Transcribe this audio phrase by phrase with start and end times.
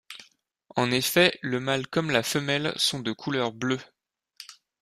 [0.75, 3.77] En effet le mâle comme la femelle sont de couleur bleue.